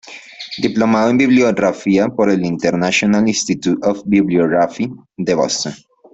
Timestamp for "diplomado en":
0.57-1.17